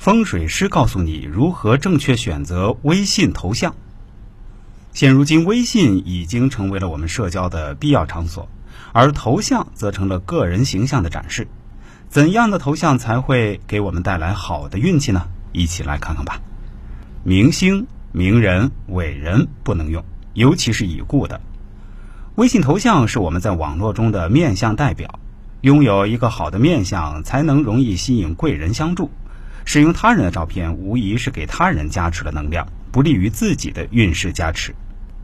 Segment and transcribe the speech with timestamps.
[0.00, 3.74] 风水师告诉你如何正确选择微信头像。
[4.94, 8.48] 现如今，微信已经成为了我们社交的必要场所，
[8.94, 11.48] 而头像则成了个人形象的展示。
[12.08, 15.28] 怎样的头像才会给我们带来好的运气呢？
[15.52, 16.40] 一起来看看吧。
[17.22, 21.42] 明星、名人、伟人不能用，尤其是已故的。
[22.36, 25.20] 微信头像是我们在网络中的面相代表，
[25.60, 29.10] 拥有一个好的面相，才能容易吸引贵人相助。
[29.64, 34.74] 使用他人的照片，无疑是给他人加持了能量，不利于自己的运势加持。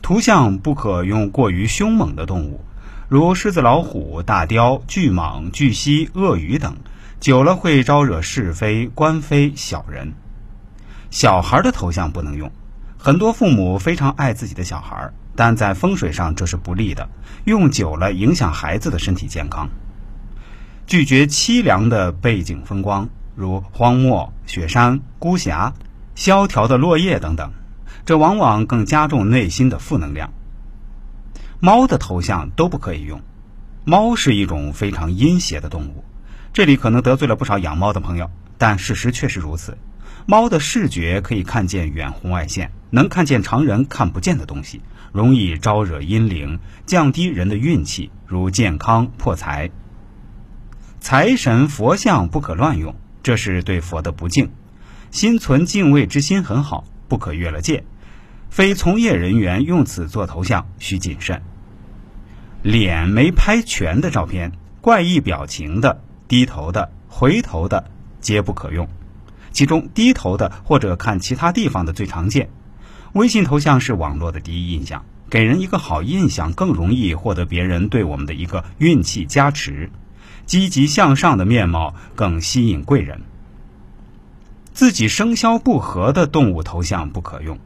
[0.00, 2.60] 图像不可用过于凶猛的动物。
[3.08, 6.74] 如狮子、老虎、大雕、巨蟒、巨蜥、鳄鱼等，
[7.20, 10.12] 久了会招惹是非、官非、小人。
[11.10, 12.50] 小孩的头像不能用，
[12.96, 17.06] 很多父母非常爱自己的小孩，但在风水上这是不利的，
[17.44, 19.68] 用久了影响孩子的身体健康。
[20.86, 25.72] 拒绝凄凉的背景风光，如荒漠、雪山、孤峡、
[26.14, 27.52] 萧条的落叶等等，
[28.04, 30.32] 这往往更加重内心的负能量。
[31.60, 33.22] 猫的头像都不可以用，
[33.84, 36.04] 猫是一种非常阴邪的动物。
[36.52, 39.78] 这里可能得罪了不少养猫的朋友，但事实确实如此。
[40.26, 49.70] 猫的视觉可以看见远红外线，能看见常人看不见的东西，容易招惹阴灵，降低人的运气，如健康、破财。
[51.00, 54.50] 财神佛像不可乱用，这是对佛的不敬。
[55.10, 57.84] 心存敬畏之心很好，不可越了界。
[58.50, 61.42] 非从业人员用此做头像需谨慎。
[62.62, 68.88] 脸没拍全的照片，怪异表情的、低头的、回头的，皆不可用。
[69.52, 72.48] 其中低头的或者看其他地方的最常见。
[73.12, 79.90] 微信头像是网络的第一印象，给人一个好印象，更容易获得别人对我们的一个运气加持。
[80.52, 83.22] 积极向上的面貌更吸引贵人。
[84.74, 87.58] 自己生肖不合的动物头像不可用。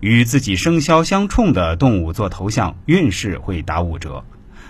[0.00, 4.24] 与自己生肖相冲的动物做头像，运势会打五折；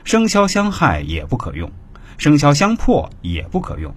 [0.05, 1.73] 生肖相害也不可用，
[2.19, 3.95] 生肖相破也不可用。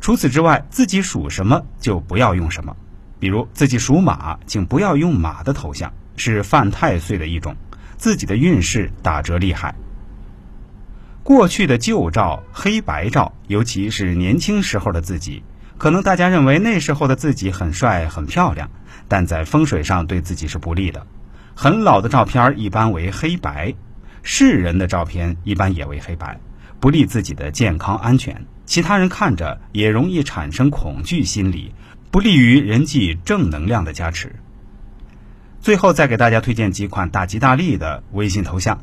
[0.00, 2.76] 除此之外，自己属什么就不要用什么。
[3.20, 7.54] 比如自己属马，请不要用马的头像，是犯太岁的一种，
[7.96, 9.76] 自己的运势打折厉害。
[11.24, 15.42] 过去的旧照、黑白照，尤其是年轻时候的自己。
[15.78, 18.70] 可能大家认为那时候的自己很帅很漂亮，
[19.08, 21.06] 但在风水上对自己是不利的。
[21.54, 23.74] 很老的照片一般为黑白，
[24.22, 26.38] 世人的照片一般也为黑白，
[26.78, 28.44] 不利自己的健康安全。
[28.66, 31.72] 其他人看着也容易产生恐惧心理，
[32.10, 34.36] 不利于人际正能量的加持。
[35.62, 38.82] 最后再给大家推荐几款大吉大利的微信头像：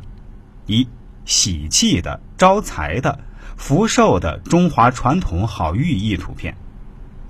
[0.66, 0.88] 一、
[1.26, 3.20] 喜气的、招财的、
[3.56, 6.56] 福寿的中华传统好寓意图片。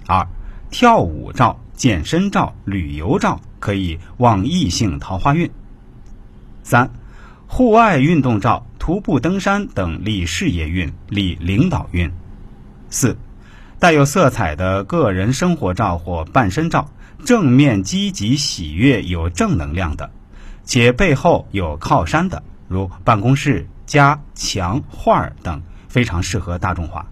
[0.08, 0.28] 二、
[0.70, 5.50] 跳舞照、健身照、旅游照可以旺异性桃花运。
[6.64, 6.90] 三、
[7.48, 12.12] 户外运动照、徒步登山等利事业运、利领导运。
[12.90, 13.18] 四、
[13.80, 16.90] 带有色彩的个人生活照或半身照，
[17.26, 20.10] 正面积极、喜悦、有正能量的，
[20.64, 27.06] 且背后有靠山的，如办公室、家、墙、画儿等，非常适合大众化。